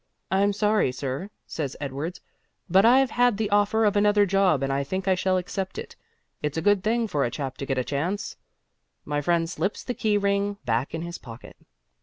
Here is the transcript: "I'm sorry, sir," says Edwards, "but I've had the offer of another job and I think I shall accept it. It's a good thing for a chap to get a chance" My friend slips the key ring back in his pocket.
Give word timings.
"I'm 0.31 0.51
sorry, 0.51 0.91
sir," 0.91 1.29
says 1.45 1.77
Edwards, 1.79 2.21
"but 2.67 2.85
I've 2.85 3.11
had 3.11 3.37
the 3.37 3.51
offer 3.51 3.85
of 3.85 3.95
another 3.95 4.25
job 4.25 4.63
and 4.63 4.73
I 4.73 4.83
think 4.83 5.07
I 5.07 5.13
shall 5.13 5.37
accept 5.37 5.77
it. 5.77 5.95
It's 6.41 6.57
a 6.57 6.61
good 6.63 6.83
thing 6.83 7.07
for 7.07 7.23
a 7.23 7.29
chap 7.29 7.55
to 7.57 7.67
get 7.67 7.77
a 7.77 7.83
chance" 7.83 8.35
My 9.05 9.21
friend 9.21 9.47
slips 9.47 9.83
the 9.83 9.93
key 9.93 10.17
ring 10.17 10.57
back 10.65 10.95
in 10.95 11.03
his 11.03 11.19
pocket. 11.19 11.55